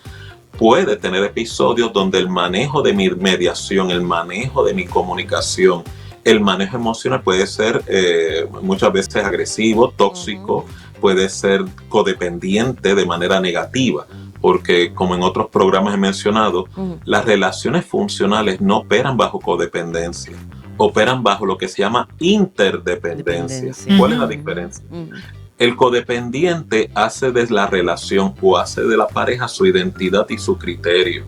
puede 0.57 0.95
tener 0.97 1.23
episodios 1.23 1.93
donde 1.93 2.17
el 2.17 2.29
manejo 2.29 2.81
de 2.81 2.93
mi 2.93 3.09
mediación, 3.09 3.91
el 3.91 4.01
manejo 4.01 4.63
de 4.63 4.73
mi 4.73 4.85
comunicación, 4.85 5.83
el 6.23 6.39
manejo 6.39 6.77
emocional 6.77 7.21
puede 7.21 7.47
ser 7.47 7.83
eh, 7.87 8.47
muchas 8.61 8.91
veces 8.93 9.23
agresivo, 9.23 9.91
tóxico, 9.91 10.65
puede 11.01 11.27
ser 11.29 11.65
codependiente 11.89 12.95
de 12.95 13.05
manera 13.05 13.41
negativa, 13.41 14.05
porque 14.39 14.93
como 14.93 15.15
en 15.15 15.23
otros 15.23 15.47
programas 15.49 15.95
he 15.95 15.97
mencionado, 15.97 16.65
Ujú. 16.75 16.99
las 17.03 17.25
relaciones 17.25 17.85
funcionales 17.85 18.61
no 18.61 18.77
operan 18.77 19.17
bajo 19.17 19.39
codependencia, 19.39 20.37
operan 20.77 21.21
bajo 21.23 21.45
lo 21.45 21.57
que 21.57 21.67
se 21.67 21.81
llama 21.81 22.07
interdependencia. 22.19 23.57
Dependencia. 23.57 23.97
¿Cuál 23.97 24.13
es 24.13 24.19
la 24.19 24.27
diferencia? 24.27 24.85
El 25.57 25.75
codependiente 25.75 26.89
hace 26.95 27.31
de 27.31 27.47
la 27.49 27.67
relación 27.67 28.33
o 28.41 28.57
hace 28.57 28.81
de 28.81 28.97
la 28.97 29.07
pareja 29.07 29.47
su 29.47 29.65
identidad 29.65 30.27
y 30.29 30.37
su 30.37 30.57
criterio. 30.57 31.25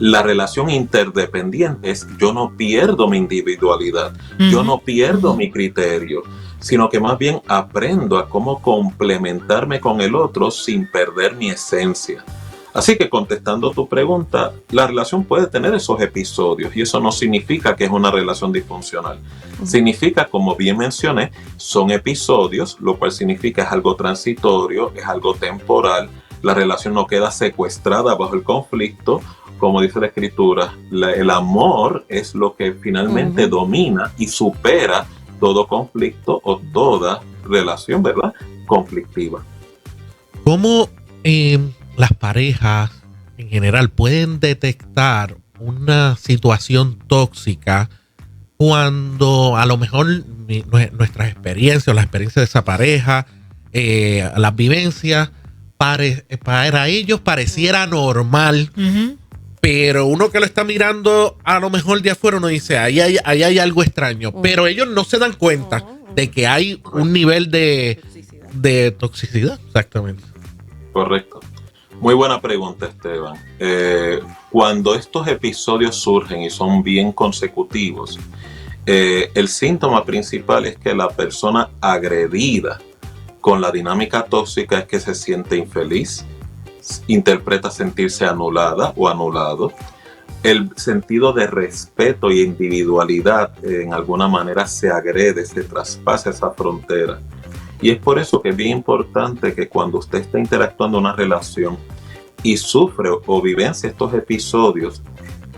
La 0.00 0.22
relación 0.22 0.68
interdependiente 0.68 1.90
es 1.90 2.06
yo 2.18 2.32
no 2.32 2.56
pierdo 2.56 3.08
mi 3.08 3.16
individualidad, 3.18 4.12
yo 4.50 4.64
no 4.64 4.78
pierdo 4.78 5.36
mi 5.36 5.50
criterio, 5.50 6.24
sino 6.60 6.88
que 6.88 7.00
más 7.00 7.18
bien 7.18 7.40
aprendo 7.48 8.18
a 8.18 8.28
cómo 8.28 8.60
complementarme 8.62 9.80
con 9.80 10.00
el 10.00 10.14
otro 10.14 10.50
sin 10.50 10.86
perder 10.86 11.34
mi 11.34 11.50
esencia. 11.50 12.24
Así 12.72 12.96
que 12.96 13.10
contestando 13.10 13.72
tu 13.72 13.88
pregunta, 13.88 14.52
la 14.70 14.86
relación 14.86 15.24
puede 15.24 15.48
tener 15.48 15.74
esos 15.74 16.00
episodios 16.00 16.76
y 16.76 16.82
eso 16.82 17.00
no 17.00 17.10
significa 17.10 17.74
que 17.74 17.84
es 17.84 17.90
una 17.90 18.12
relación 18.12 18.52
disfuncional. 18.52 19.18
Significa, 19.64 20.26
como 20.26 20.54
bien 20.54 20.78
mencioné, 20.78 21.32
son 21.56 21.90
episodios, 21.90 22.76
lo 22.80 22.96
cual 22.96 23.10
significa 23.10 23.64
es 23.64 23.72
algo 23.72 23.96
transitorio, 23.96 24.92
es 24.94 25.04
algo 25.04 25.34
temporal. 25.34 26.08
La 26.42 26.54
relación 26.54 26.94
no 26.94 27.06
queda 27.08 27.32
secuestrada 27.32 28.14
bajo 28.14 28.34
el 28.36 28.44
conflicto. 28.44 29.20
Como 29.58 29.80
dice 29.82 29.98
la 30.00 30.06
escritura, 30.06 30.72
la- 30.90 31.10
el 31.12 31.28
amor 31.28 32.04
es 32.08 32.34
lo 32.36 32.54
que 32.54 32.72
finalmente 32.72 33.48
domina 33.48 34.12
y 34.16 34.28
supera 34.28 35.06
todo 35.40 35.66
conflicto 35.66 36.40
o 36.44 36.60
toda 36.72 37.20
relación, 37.48 38.02
¿verdad? 38.02 38.32
Conflictiva. 38.66 39.42
¿Cómo 40.44 40.88
eh, 41.24 41.58
las 41.96 42.12
parejas 42.12 42.90
en 43.38 43.48
general 43.48 43.90
pueden 43.90 44.38
detectar 44.40 45.36
una 45.58 46.16
situación 46.16 46.98
tóxica 47.06 47.90
cuando 48.56 49.56
a 49.56 49.64
lo 49.66 49.76
mejor 49.78 50.06
nuestras 50.92 51.28
experiencias 51.30 51.88
o 51.88 51.94
la 51.94 52.02
experiencia 52.02 52.40
de 52.40 52.44
esa 52.44 52.64
pareja, 52.64 53.26
eh, 53.72 54.28
las 54.36 54.54
vivencias, 54.54 55.30
pare- 55.78 56.26
para 56.44 56.88
ellos 56.88 57.20
pareciera 57.20 57.86
normal. 57.86 58.70
Pero 59.60 60.06
uno 60.06 60.30
que 60.30 60.40
lo 60.40 60.46
está 60.46 60.64
mirando 60.64 61.36
a 61.44 61.58
lo 61.60 61.70
mejor 61.70 62.02
de 62.02 62.10
afuera 62.10 62.38
uno 62.38 62.48
dice, 62.48 62.78
ahí 62.78 63.00
hay, 63.00 63.18
ahí 63.24 63.42
hay 63.42 63.58
algo 63.58 63.82
extraño, 63.82 64.40
pero 64.42 64.66
ellos 64.66 64.88
no 64.88 65.04
se 65.04 65.18
dan 65.18 65.34
cuenta 65.34 65.86
de 66.14 66.30
que 66.30 66.46
hay 66.46 66.82
un 66.92 67.12
nivel 67.12 67.50
de, 67.50 68.00
de 68.52 68.90
toxicidad, 68.90 69.58
exactamente. 69.66 70.24
Correcto. 70.92 71.40
Muy 72.00 72.14
buena 72.14 72.40
pregunta, 72.40 72.86
Esteban. 72.86 73.36
Eh, 73.58 74.20
cuando 74.50 74.94
estos 74.94 75.28
episodios 75.28 75.96
surgen 75.96 76.40
y 76.40 76.50
son 76.50 76.82
bien 76.82 77.12
consecutivos, 77.12 78.18
eh, 78.86 79.30
el 79.34 79.48
síntoma 79.48 80.04
principal 80.04 80.64
es 80.64 80.78
que 80.78 80.94
la 80.94 81.08
persona 81.10 81.68
agredida 81.80 82.80
con 83.40 83.60
la 83.60 83.70
dinámica 83.70 84.24
tóxica 84.24 84.78
es 84.78 84.84
que 84.86 84.98
se 84.98 85.14
siente 85.14 85.56
infeliz, 85.56 86.24
interpreta 87.06 87.70
sentirse 87.70 88.24
anulada 88.24 88.92
o 88.96 89.08
anulado. 89.08 89.72
El 90.42 90.70
sentido 90.76 91.32
de 91.32 91.46
respeto 91.46 92.30
y 92.30 92.40
individualidad 92.40 93.52
eh, 93.62 93.82
en 93.82 93.92
alguna 93.92 94.26
manera 94.28 94.66
se 94.66 94.90
agrede, 94.90 95.44
se 95.44 95.64
traspasa 95.64 96.30
esa 96.30 96.50
frontera. 96.50 97.20
Y 97.82 97.90
es 97.90 97.98
por 97.98 98.18
eso 98.18 98.40
que 98.40 98.50
es 98.50 98.56
bien 98.56 98.78
importante 98.78 99.54
que 99.54 99.68
cuando 99.68 99.98
usted 99.98 100.20
está 100.20 100.38
interactuando 100.38 100.98
en 100.98 101.04
una 101.04 101.14
relación 101.14 101.78
y 102.42 102.56
sufre 102.56 103.10
o 103.26 103.42
vivencia 103.42 103.88
estos 103.88 104.14
episodios, 104.14 105.02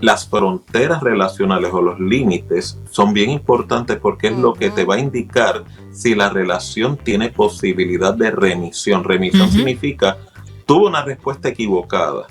las 0.02 0.28
fronteras 0.28 1.00
relacionales 1.00 1.72
o 1.72 1.80
los 1.80 2.00
límites 2.00 2.76
son 2.90 3.14
bien 3.14 3.30
importantes 3.30 3.98
porque 3.98 4.28
es 4.28 4.36
lo 4.36 4.52
que 4.52 4.70
te 4.70 4.84
va 4.84 4.96
a 4.96 4.98
indicar 4.98 5.62
si 5.92 6.16
la 6.16 6.28
relación 6.28 6.96
tiene 6.96 7.30
posibilidad 7.30 8.12
de 8.12 8.32
remisión. 8.32 9.04
Remisión 9.04 9.48
significa 9.50 10.18
tuvo 10.66 10.86
una 10.88 11.02
respuesta 11.02 11.48
equivocada, 11.48 12.26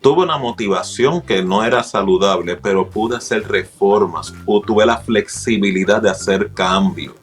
tuve 0.00 0.22
una 0.22 0.38
motivación 0.38 1.20
que 1.20 1.42
no 1.42 1.64
era 1.64 1.82
saludable, 1.82 2.56
pero 2.56 2.88
pude 2.88 3.16
hacer 3.16 3.48
reformas 3.48 4.34
o 4.44 4.60
tuve 4.60 4.86
la 4.86 4.98
flexibilidad 4.98 6.02
de 6.02 6.10
hacer 6.10 6.52
cambios 6.52 7.14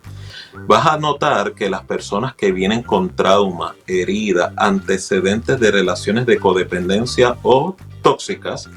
vas 0.67 0.85
a 0.85 0.97
notar 0.97 1.53
que 1.53 1.69
las 1.69 1.83
personas 1.83 2.35
que 2.35 2.51
vienen 2.51 2.83
con 2.83 3.15
trauma, 3.15 3.75
herida, 3.87 4.53
antecedentes 4.55 5.59
de 5.59 5.71
relaciones 5.71 6.25
de 6.25 6.39
codependencia 6.39 7.37
o 7.43 7.75
tóxicas, 8.01 8.69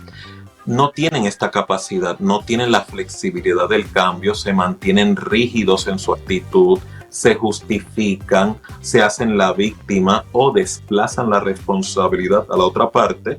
no 0.65 0.91
tienen 0.91 1.27
esta 1.27 1.51
capacidad, 1.51 2.19
no 2.19 2.41
tienen 2.41 2.73
la 2.73 2.83
flexibilidad 2.83 3.69
del 3.69 3.91
cambio, 3.91 4.35
se 4.35 4.53
mantienen 4.53 5.15
rígidos 5.15 5.87
en 5.87 5.99
su 5.99 6.13
actitud, 6.13 6.81
se 7.17 7.35
justifican, 7.35 8.59
se 8.83 9.01
hacen 9.01 9.39
la 9.39 9.55
víctima 9.55 10.27
o 10.33 10.53
desplazan 10.53 11.31
la 11.31 11.41
responsabilidad 11.41 12.45
a 12.51 12.59
la 12.59 12.65
otra 12.65 12.91
parte. 12.91 13.39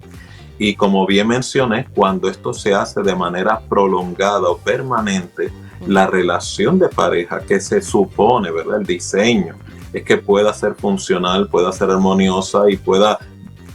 Y 0.57 0.73
como 0.73 1.05
bien 1.05 1.27
mencioné, 1.27 1.87
cuando 1.93 2.27
esto 2.27 2.53
se 2.53 2.73
hace 2.73 3.03
de 3.03 3.15
manera 3.15 3.59
prolongada 3.69 4.49
o 4.49 4.57
permanente, 4.57 5.51
la 5.85 6.07
relación 6.07 6.79
de 6.79 6.89
pareja 6.89 7.41
que 7.41 7.59
se 7.59 7.79
supone, 7.83 8.49
¿verdad? 8.49 8.79
El 8.79 8.87
diseño 8.87 9.53
es 9.93 10.03
que 10.03 10.17
pueda 10.17 10.51
ser 10.53 10.73
funcional, 10.73 11.47
pueda 11.47 11.71
ser 11.71 11.91
armoniosa 11.91 12.63
y 12.71 12.77
pueda 12.77 13.19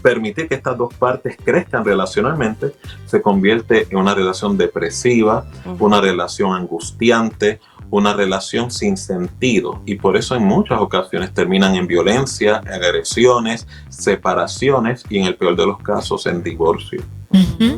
permitir 0.03 0.49
que 0.49 0.57
estas 0.57 0.77
dos 0.77 0.93
partes 0.95 1.37
crezcan 1.45 1.85
relacionalmente, 1.85 2.73
se 3.07 3.23
convierte 3.23 3.87
en 3.89 3.99
una 3.99 4.17
relación 4.17 4.59
depresiva, 4.59 5.47
una 5.79 6.01
relación 6.01 6.57
angustiante, 6.57 7.61
una 7.93 8.15
relación 8.15 8.71
sin 8.71 8.97
sentido. 8.97 9.83
Y 9.85 9.97
por 9.97 10.17
eso 10.17 10.35
en 10.35 10.45
muchas 10.45 10.81
ocasiones 10.81 11.35
terminan 11.35 11.75
en 11.75 11.87
violencia, 11.87 12.63
en 12.65 12.73
agresiones, 12.73 13.67
separaciones 13.91 15.05
y 15.11 15.19
en 15.19 15.27
el 15.27 15.37
peor 15.37 15.57
de 15.57 15.67
los 15.67 15.79
casos 15.79 16.27
en 16.27 16.43
divorcio. 16.43 17.03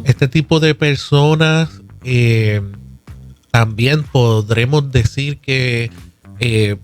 Este 0.05 0.29
tipo 0.29 0.61
de 0.61 0.77
personas 0.77 1.83
eh, 2.05 2.63
también 3.51 4.05
podremos 4.05 4.93
decir 4.93 5.39
que 5.39 5.91
eh, 6.39 6.77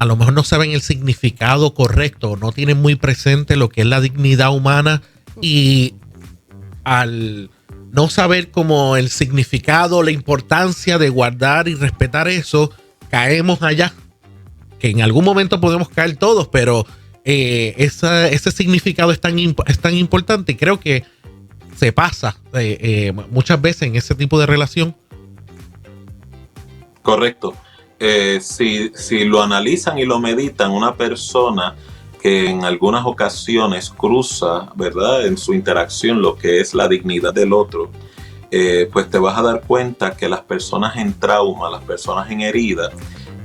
a 0.00 0.04
lo 0.04 0.16
mejor 0.16 0.34
no 0.34 0.42
saben 0.42 0.72
el 0.72 0.82
significado 0.82 1.72
correcto, 1.72 2.36
no 2.36 2.50
tienen 2.50 2.82
muy 2.82 2.96
presente 2.96 3.54
lo 3.54 3.68
que 3.68 3.82
es 3.82 3.86
la 3.86 4.00
dignidad 4.00 4.52
humana 4.52 5.02
y 5.40 5.94
al 6.82 7.48
no 7.96 8.10
saber 8.10 8.50
como 8.50 8.96
el 8.96 9.08
significado, 9.08 10.02
la 10.02 10.10
importancia 10.10 10.98
de 10.98 11.08
guardar 11.08 11.66
y 11.66 11.74
respetar 11.74 12.28
eso, 12.28 12.70
caemos 13.10 13.62
allá. 13.62 13.94
Que 14.78 14.90
en 14.90 15.00
algún 15.00 15.24
momento 15.24 15.62
podemos 15.62 15.88
caer 15.88 16.14
todos, 16.16 16.48
pero 16.48 16.86
eh, 17.24 17.74
ese 17.78 18.50
significado 18.52 19.12
es 19.12 19.20
tan, 19.20 19.38
es 19.38 19.78
tan 19.80 19.94
importante 19.94 20.52
y 20.52 20.56
creo 20.56 20.78
que 20.78 21.04
se 21.74 21.90
pasa 21.90 22.36
eh, 22.52 22.76
eh, 22.80 23.12
muchas 23.30 23.62
veces 23.62 23.84
en 23.84 23.96
ese 23.96 24.14
tipo 24.14 24.38
de 24.38 24.44
relación. 24.44 24.94
Correcto. 27.00 27.54
Si, 28.40 28.92
si 28.94 29.24
lo 29.24 29.42
analizan 29.42 29.98
y 29.98 30.04
lo 30.04 30.20
meditan, 30.20 30.70
una 30.70 30.96
persona 30.96 31.74
que 32.26 32.50
en 32.50 32.64
algunas 32.64 33.06
ocasiones 33.06 33.88
cruza, 33.88 34.72
¿verdad? 34.74 35.26
En 35.26 35.38
su 35.38 35.54
interacción 35.54 36.20
lo 36.20 36.36
que 36.36 36.58
es 36.58 36.74
la 36.74 36.88
dignidad 36.88 37.32
del 37.32 37.52
otro, 37.52 37.88
eh, 38.50 38.90
pues 38.92 39.08
te 39.08 39.16
vas 39.16 39.38
a 39.38 39.42
dar 39.42 39.60
cuenta 39.60 40.16
que 40.16 40.28
las 40.28 40.40
personas 40.40 40.96
en 40.96 41.16
trauma, 41.20 41.70
las 41.70 41.84
personas 41.84 42.28
en 42.28 42.40
herida, 42.40 42.90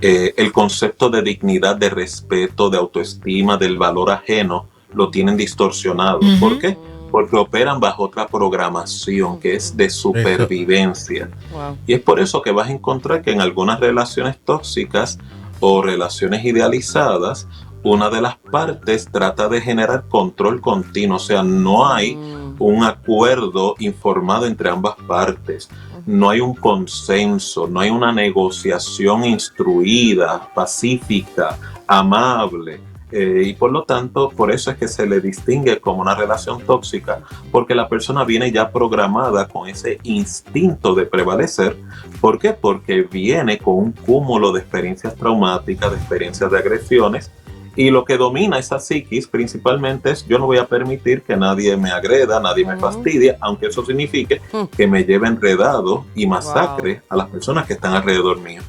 eh, 0.02 0.34
el 0.36 0.52
concepto 0.52 1.12
de 1.12 1.22
dignidad, 1.22 1.76
de 1.76 1.92
respeto, 1.92 2.72
de 2.72 2.80
autoestima, 2.80 3.56
del 3.56 3.78
valor 3.78 4.10
ajeno, 4.10 4.66
lo 4.96 5.12
tienen 5.12 5.38
distorsionado. 5.38 6.18
Ujú. 6.18 6.40
¿Por 6.40 6.58
qué? 6.58 6.76
Porque 7.12 7.36
operan 7.36 7.80
bajo 7.80 8.06
otra 8.06 8.26
programación 8.26 9.40
que 9.40 9.54
es 9.54 9.78
de 9.78 9.92
supervivencia. 9.92 11.30
Wow. 11.52 11.78
Y 11.86 11.94
es 11.94 12.00
por 12.02 12.20
eso 12.20 12.42
que 12.42 12.50
vas 12.50 12.70
a 12.70 12.72
encontrar 12.72 13.22
que 13.22 13.30
en 13.30 13.42
algunas 13.42 13.80
relaciones 13.80 14.40
tóxicas 14.44 15.20
o 15.60 15.84
relaciones 15.84 16.44
idealizadas, 16.44 17.48
una 17.84 18.10
de 18.10 18.22
las 18.22 18.38
partes 18.38 19.08
trata 19.12 19.48
de 19.50 19.62
generar 19.62 20.06
control 20.08 20.62
continuo, 20.62 21.18
o 21.18 21.20
sea, 21.20 21.44
no 21.44 21.88
hay 21.88 22.16
Mm. 22.16 22.56
un 22.60 22.84
acuerdo 22.84 23.76
informado 23.80 24.46
entre 24.46 24.70
ambas 24.70 24.96
partes, 25.08 25.70
no 26.06 26.30
hay 26.30 26.40
un 26.42 26.54
consenso, 26.54 27.68
no 27.68 27.80
hay 27.80 27.90
una 27.90 28.12
negociación 28.12 29.26
instruida, 29.26 30.50
pacífica, 30.54 31.58
amable. 31.88 32.80
eh, 33.14 33.44
y 33.46 33.54
por 33.56 33.74
lo 33.74 33.84
tanto, 33.84 34.30
por 34.30 34.52
eso 34.52 34.72
es 34.72 34.78
que 34.78 34.88
se 34.88 35.06
le 35.06 35.20
distingue 35.20 35.82
como 35.82 36.02
una 36.02 36.16
relación 36.16 36.62
tóxica, 36.62 37.20
porque 37.52 37.76
la 37.76 37.90
persona 37.90 38.24
viene 38.24 38.54
ya 38.54 38.72
programada 38.72 39.50
con 39.50 39.68
ese 39.68 40.00
instinto 40.04 40.96
de 40.96 41.06
prevalecer. 41.06 41.76
¿Por 42.22 42.40
qué? 42.40 42.54
Porque 42.54 43.02
viene 43.02 43.58
con 43.58 43.76
un 43.76 43.92
cúmulo 43.92 44.54
de 44.54 44.62
experiencias 44.62 45.14
traumáticas, 45.18 45.92
de 45.92 45.98
experiencias 45.98 46.50
de 46.50 46.58
agresiones, 46.58 47.30
y 47.76 47.90
lo 47.90 48.04
que 48.06 48.18
domina 48.18 48.60
esa 48.60 48.80
psiquis 48.80 49.28
principalmente 49.28 50.12
es 50.12 50.26
yo 50.28 50.38
no 50.38 50.46
voy 50.46 50.58
a 50.58 50.66
permitir 50.68 51.22
que 51.22 51.38
nadie 51.38 51.78
me 51.78 51.90
agreda, 51.92 52.40
nadie 52.40 52.66
me 52.66 52.74
Ujú. 52.74 52.82
fastidie, 52.82 53.38
aunque 53.40 53.68
eso 53.68 53.86
signifique 53.86 54.42
Mm. 54.52 54.64
que 54.76 54.88
me 54.88 55.04
lleve 55.04 55.28
enredado 55.28 56.06
y 56.16 56.28
masacre 56.28 57.02
a 57.10 57.16
las 57.16 57.30
personas 57.30 57.66
que 57.66 57.74
están 57.74 57.94
alrededor 57.94 58.40
mío. 58.42 58.62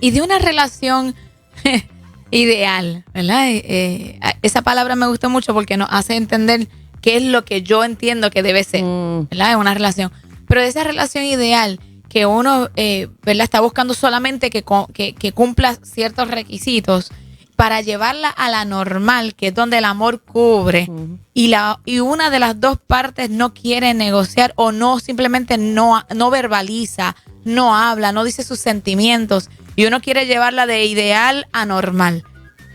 Y 0.00 0.10
de 0.10 0.22
una 0.22 0.38
relación 0.38 1.14
ideal, 2.30 3.04
¿verdad? 3.12 3.48
Eh, 3.50 3.62
eh, 3.64 4.20
esa 4.42 4.62
palabra 4.62 4.96
me 4.96 5.06
gusta 5.08 5.28
mucho 5.28 5.52
porque 5.54 5.76
nos 5.76 5.88
hace 5.90 6.16
entender 6.16 6.68
qué 7.00 7.16
es 7.16 7.24
lo 7.24 7.44
que 7.44 7.62
yo 7.62 7.82
entiendo 7.84 8.30
que 8.30 8.42
debe 8.42 8.62
ser, 8.64 8.84
Mm. 8.84 9.28
¿verdad? 9.30 9.52
En 9.52 9.58
una 9.58 9.74
relación. 9.74 10.12
Pero 10.46 10.60
de 10.62 10.68
esa 10.68 10.84
relación 10.84 11.24
ideal 11.24 11.80
que 12.08 12.26
uno, 12.26 12.68
eh, 12.76 13.08
¿verdad? 13.22 13.44
Está 13.44 13.60
buscando 13.60 13.94
solamente 13.94 14.50
que, 14.50 14.62
co- 14.62 14.88
que, 14.92 15.14
que 15.14 15.32
cumpla 15.32 15.76
ciertos 15.82 16.28
requisitos 16.28 17.10
para 17.60 17.82
llevarla 17.82 18.30
a 18.30 18.48
la 18.48 18.64
normal, 18.64 19.34
que 19.34 19.48
es 19.48 19.54
donde 19.54 19.76
el 19.76 19.84
amor 19.84 20.22
cubre, 20.22 20.88
y, 21.34 21.48
la, 21.48 21.78
y 21.84 22.00
una 22.00 22.30
de 22.30 22.38
las 22.38 22.58
dos 22.58 22.78
partes 22.78 23.28
no 23.28 23.52
quiere 23.52 23.92
negociar 23.92 24.54
o 24.56 24.72
no 24.72 24.98
simplemente 24.98 25.58
no, 25.58 26.02
no 26.14 26.30
verbaliza, 26.30 27.16
no 27.44 27.76
habla, 27.76 28.12
no 28.12 28.24
dice 28.24 28.44
sus 28.44 28.60
sentimientos 28.60 29.50
y 29.76 29.84
uno 29.84 30.00
quiere 30.00 30.24
llevarla 30.24 30.64
de 30.64 30.86
ideal 30.86 31.48
a 31.52 31.66
normal. 31.66 32.24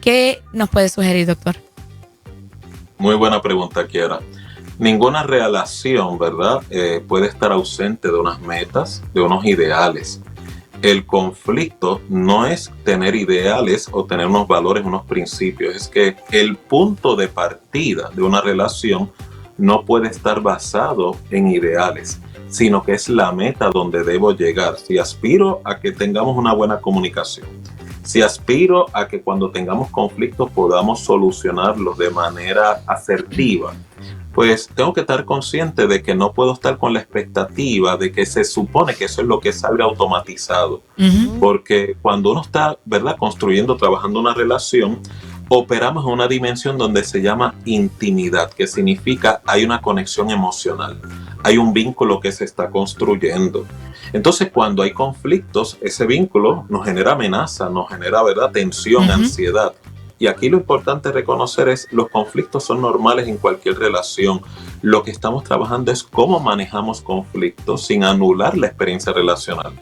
¿Qué 0.04 0.44
nos 0.54 0.70
puede 0.70 0.90
sugerir, 0.90 1.26
doctor? 1.26 1.56
Muy 3.00 3.16
buena 3.16 3.42
pregunta, 3.42 3.88
Kiera. 3.88 4.20
Ninguna 4.78 5.24
relación, 5.24 6.20
¿verdad? 6.20 6.62
Eh, 6.70 7.04
puede 7.08 7.26
estar 7.26 7.52
ausente 7.52 8.10
de 8.10 8.20
unas 8.20 8.40
metas, 8.40 9.02
de 9.16 9.22
unos 9.22 9.46
ideales. 9.46 10.22
El 10.82 11.06
conflicto 11.06 12.02
no 12.10 12.46
es 12.46 12.72
tener 12.84 13.16
ideales 13.16 13.90
o 13.92 14.06
tener 14.06 14.28
unos 14.28 14.48
valores, 14.48 14.86
unos 14.86 15.06
principios. 15.06 15.76
Es 15.76 15.88
que 15.88 16.16
el 16.32 16.58
punto 16.58 17.16
de 17.16 17.28
partida 17.28 18.10
de 18.14 18.22
una 18.22 18.42
relación 18.42 19.12
no 19.58 19.86
puede 19.86 20.10
estar 20.10 20.42
basado 20.42 21.16
en 21.32 21.48
ideales, 21.48 22.20
sino 22.48 22.84
que 22.84 22.94
es 22.94 23.10
la 23.10 23.32
meta 23.32 23.70
donde 23.70 24.04
debo 24.04 24.32
llegar. 24.34 24.78
Si 24.78 24.98
aspiro 24.98 25.62
a 25.64 25.80
que 25.80 25.92
tengamos 25.92 26.38
una 26.38 26.54
buena 26.54 26.80
comunicación, 26.80 27.48
si 28.04 28.22
aspiro 28.22 28.86
a 28.94 29.08
que 29.08 29.22
cuando 29.22 29.50
tengamos 29.50 29.90
conflictos 29.90 30.52
podamos 30.52 31.00
solucionarlos 31.00 31.98
de 31.98 32.12
manera 32.12 32.84
asertiva, 32.86 33.74
pues 34.36 34.70
tengo 34.76 34.94
que 34.94 35.00
estar 35.00 35.24
consciente 35.24 35.88
de 35.88 36.04
que 36.04 36.14
no 36.14 36.34
puedo 36.34 36.52
estar 36.52 36.78
con 36.78 36.94
la 36.94 37.00
expectativa 37.00 37.96
de 37.96 38.12
que 38.12 38.26
se 38.26 38.44
supone 38.44 38.94
que 38.94 39.06
eso 39.06 39.22
es 39.22 39.28
lo 39.28 39.40
que 39.40 39.54
salga 39.54 39.86
automatizado. 39.86 40.84
Porque 41.40 41.96
cuando 42.02 42.32
uno 42.32 42.42
está, 42.42 42.78
¿verdad?, 42.84 43.16
construyendo, 43.18 43.78
trabajando 43.78 44.20
una 44.20 44.34
relación, 44.34 45.00
operamos 45.48 46.04
en 46.04 46.12
una 46.12 46.28
dimensión 46.28 46.78
donde 46.78 47.06
se 47.06 47.22
llama 47.22 47.56
intimidad, 47.64 48.52
que 48.52 48.68
significa 48.68 49.42
hay 49.46 49.64
una 49.64 49.82
conexión 49.82 50.30
emocional, 50.30 51.00
hay 51.42 51.58
un 51.58 51.72
vínculo 51.72 52.20
que 52.20 52.34
se 52.34 52.44
está 52.44 52.70
construyendo. 52.70 53.66
Entonces, 54.12 54.52
cuando 54.52 54.84
hay 54.84 54.92
conflictos, 54.92 55.78
ese 55.82 56.06
vínculo 56.06 56.66
nos 56.68 56.84
genera 56.84 57.14
amenaza, 57.14 57.70
nos 57.70 57.88
genera, 57.88 58.22
¿verdad?, 58.22 58.52
tensión, 58.52 59.10
ansiedad. 59.10 59.74
Y 60.26 60.28
aquí 60.28 60.50
lo 60.50 60.58
importante 60.58 61.12
reconocer 61.12 61.70
es 61.70 61.88
los 61.92 62.10
conflictos 62.10 62.64
son 62.64 62.82
normales 62.82 63.28
en 63.28 63.38
cualquier 63.38 63.78
relación. 63.78 64.42
Lo 64.82 65.04
que 65.04 65.12
estamos 65.12 65.44
trabajando 65.44 65.92
es 65.92 66.02
cómo 66.02 66.40
manejamos 66.40 67.00
conflictos 67.00 67.86
sin 67.86 68.04
anular 68.04 68.58
la 68.58 68.66
experiencia 68.66 69.14
relacional. 69.14 69.74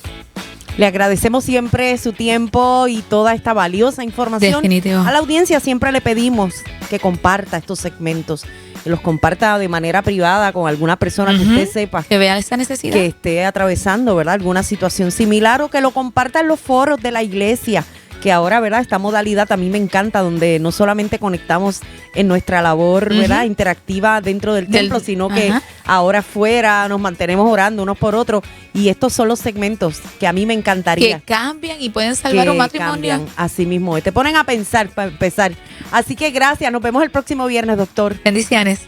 Le 0.77 0.87
agradecemos 0.87 1.43
siempre 1.43 1.95
su 1.99 2.13
tiempo 2.13 2.87
y 2.87 3.01
toda 3.03 3.33
esta 3.35 3.53
valiosa 3.53 4.03
información. 4.03 4.53
Definitivo. 4.53 5.01
A 5.01 5.11
la 5.11 5.19
audiencia 5.19 5.59
siempre 5.59 5.91
le 5.91 6.01
pedimos 6.01 6.55
que 6.89 6.99
comparta 6.99 7.57
estos 7.57 7.77
segmentos, 7.79 8.43
que 8.83 8.89
los 8.89 8.99
comparta 8.99 9.59
de 9.59 9.67
manera 9.69 10.01
privada 10.01 10.51
con 10.51 10.67
alguna 10.67 10.95
persona 10.97 11.31
que 11.31 11.43
usted 11.43 11.69
sepa 11.69 12.01
Que 12.03 12.17
vea 12.17 12.37
esa 12.39 12.57
necesidad. 12.57 12.93
que 12.93 13.05
esté 13.05 13.45
atravesando, 13.45 14.15
¿verdad? 14.15 14.33
Alguna 14.33 14.63
situación 14.63 15.11
similar 15.11 15.61
o 15.61 15.69
que 15.69 15.79
lo 15.79 15.91
comparta 15.91 16.39
en 16.39 16.47
los 16.47 16.59
foros 16.59 16.99
de 17.01 17.11
la 17.11 17.21
iglesia, 17.21 17.85
que 18.23 18.31
ahora, 18.31 18.61
¿verdad? 18.61 18.79
Esta 18.79 18.99
modalidad 18.99 19.51
a 19.51 19.57
mí 19.57 19.69
me 19.69 19.77
encanta, 19.77 20.21
donde 20.21 20.57
no 20.57 20.71
solamente 20.71 21.19
conectamos 21.19 21.81
en 22.15 22.29
nuestra 22.29 22.61
labor, 22.61 23.09
¿verdad? 23.09 23.43
Interactiva 23.43 24.21
dentro 24.21 24.53
del, 24.53 24.69
templo, 24.69 25.01
sino 25.01 25.27
que 25.27 25.51
ahora 25.83 26.19
afuera 26.19 26.87
nos 26.87 27.01
mantenemos 27.01 27.51
orando 27.51 27.83
unos 27.83 27.97
por 27.97 28.15
otros. 28.15 28.41
Y 28.73 28.87
estos 28.87 29.11
son 29.11 29.27
los 29.27 29.39
segmentos 29.39 29.99
que 30.21 30.25
a 30.25 30.31
mí 30.31 30.45
me 30.45 30.53
encantaría. 30.53 31.19
Que 31.19 31.25
cambian 31.25 31.81
y 31.81 31.89
pueden 31.89 32.15
salvar 32.15 32.49
un 32.49 32.55
matrimonio. 32.55 33.25
Así 33.35 33.65
mismo, 33.65 33.99
te 33.99 34.13
ponen 34.13 34.37
a 34.37 34.45
pensar, 34.45 34.87
para 34.87 35.11
empezar. 35.11 35.51
Así 35.91 36.15
que 36.15 36.31
gracias, 36.31 36.71
nos 36.71 36.81
vemos 36.81 37.03
el 37.03 37.11
próximo 37.11 37.45
viernes, 37.45 37.75
doctor. 37.75 38.15
Bendiciones. 38.23 38.83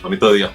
Bonito 0.00 0.32
día. 0.32 0.52